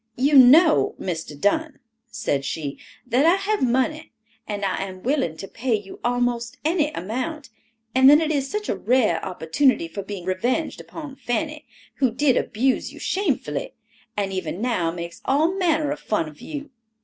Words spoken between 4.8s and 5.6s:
am willing to